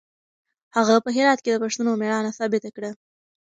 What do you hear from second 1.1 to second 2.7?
هرات کې د پښتنو مېړانه ثابته